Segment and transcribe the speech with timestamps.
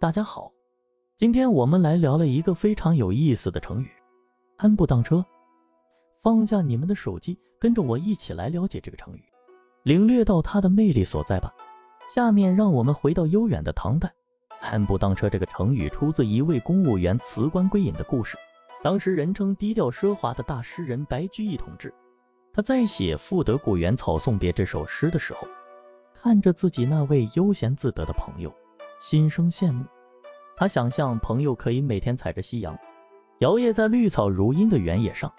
[0.00, 0.52] 大家好，
[1.16, 3.90] 今天我们来聊了一个非常有意思的成语
[4.56, 5.26] “安步当车”。
[6.22, 9.24] 放下你们的手机，跟着我一起来了解这个成语，
[9.82, 11.52] 领略到它的魅力所在吧。
[12.14, 14.14] 下面让我们回到悠远的唐代
[14.62, 18.38] ，“安步当车”这个成语出自一位公务员辞官归隐的故事。
[18.84, 21.92] 当时人称低调奢华的大诗人白居易同志，
[22.52, 25.48] 他在写《赋得古原草送别》这首诗的时候，
[26.14, 28.54] 看着自己那位悠闲自得的朋友。
[28.98, 29.84] 心生羡慕，
[30.56, 32.76] 他想象朋友可以每天踩着夕阳，
[33.38, 35.32] 摇曳在绿草如茵的原野上，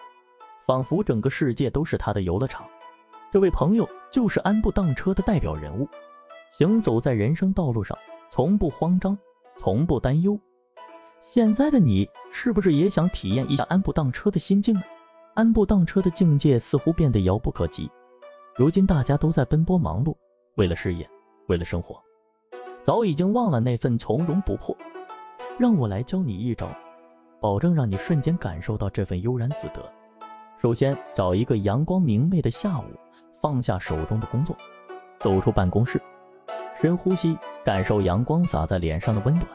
[0.65, 2.65] 仿佛整个世界都是他的游乐场。
[3.31, 5.87] 这位朋友就是安步当车的代表人物，
[6.51, 7.97] 行走在人生道路上，
[8.29, 9.17] 从不慌张，
[9.57, 10.39] 从不担忧。
[11.19, 14.81] 现在的你是不是也想体验一下安步当车的心境呢？
[15.33, 17.91] 安步当车的境界似乎变得遥不可及。
[18.55, 20.15] 如今大家都在奔波忙碌，
[20.55, 21.09] 为了事业，
[21.47, 22.01] 为了生活。
[22.83, 24.75] 早已经忘了那份从容不迫，
[25.57, 26.69] 让我来教你一招，
[27.39, 29.91] 保证让你瞬间感受到这份悠然自得。
[30.57, 32.85] 首先，找一个阳光明媚的下午，
[33.41, 34.55] 放下手中的工作，
[35.19, 36.01] 走出办公室，
[36.81, 39.45] 深呼吸，感受阳光洒在脸上的温暖，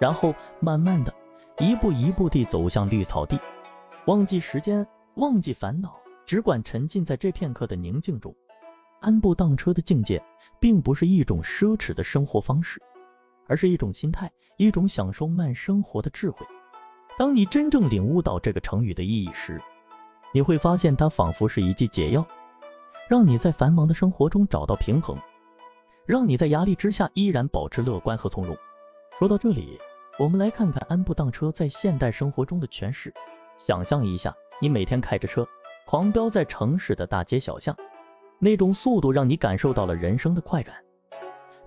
[0.00, 1.14] 然后慢慢的，
[1.58, 3.38] 一步一步地走向绿草地，
[4.06, 8.34] 忘记时间，忘记烦恼，只管沉浸在这片刻的宁静中，
[9.00, 10.22] 安步当车的境界。
[10.60, 12.80] 并不是一种奢侈的生活方式，
[13.46, 16.46] 而是一种心态，一种享受慢生活的智慧。
[17.16, 19.60] 当你真正领悟到这个成语的意义时，
[20.32, 22.26] 你会发现它仿佛是一剂解药，
[23.08, 25.16] 让你在繁忙的生活中找到平衡，
[26.06, 28.56] 让你在压力之下依然保持乐观和从容。
[29.18, 29.78] 说到这里，
[30.18, 33.12] 我们来看看安步当车在现代生活中的诠释。
[33.56, 35.44] 想象一下，你每天开着车，
[35.86, 37.76] 狂飙在城市的大街小巷。
[38.40, 40.74] 那种速度让你感受到了人生的快感，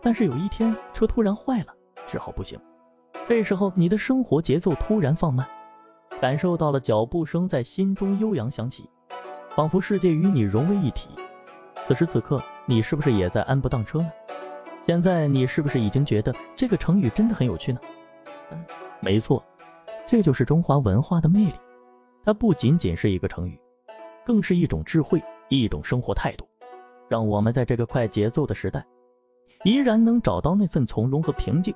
[0.01, 1.73] 但是有一天车突然坏了，
[2.05, 2.59] 只好步行。
[3.27, 5.45] 这时候你的生活节奏突然放慢，
[6.21, 8.89] 感受到了脚步声在心中悠扬响起，
[9.49, 11.09] 仿佛世界与你融为一体。
[11.85, 14.11] 此时此刻，你是不是也在安步当车呢？
[14.81, 17.79] 现在你是不是已经觉得这个成语真的很有趣呢？
[18.51, 18.65] 嗯，
[19.01, 19.43] 没错，
[20.07, 21.53] 这就是中华文化的魅力。
[22.23, 23.59] 它不仅仅是一个成语，
[24.25, 26.47] 更是一种智慧，一种生活态度。
[27.11, 28.87] 让我们在这个快节奏的时代，
[29.65, 31.75] 依然能找到那份从容和平静。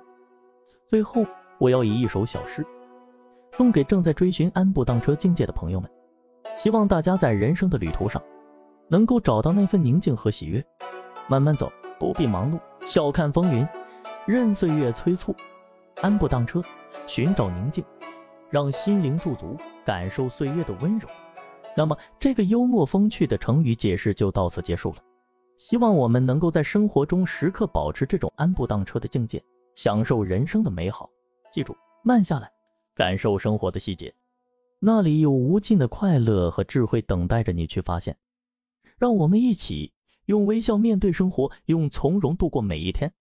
[0.88, 1.26] 最后，
[1.58, 2.66] 我要以一首小诗
[3.52, 5.92] 送给正在追寻安步当车境界的朋友们，
[6.56, 8.24] 希望大家在人生的旅途上，
[8.88, 10.66] 能够找到那份宁静和喜悦。
[11.28, 11.70] 慢慢走，
[12.00, 13.68] 不必忙碌，笑看风云，
[14.26, 15.36] 任岁月催促，
[16.02, 16.64] 安步当车，
[17.08, 17.84] 寻找宁静，
[18.50, 21.10] 让心灵驻足，感受岁月的温柔。
[21.76, 24.98] 那么，这个幽默风趣的成语解释就到此结束了。
[25.58, 29.42] 希望我们能够在生活中时刻保持这种安步当车的境界，
[29.74, 31.10] 享受人生的美好。
[31.52, 32.52] 记住，慢下来，
[32.94, 34.14] 感受生活的细节，
[34.80, 38.18] 那里有无尽的快乐和智慧等待着你去发现。
[38.98, 39.94] 让我们一起
[40.26, 43.14] 用微笑面对生活，用从容度过每一天。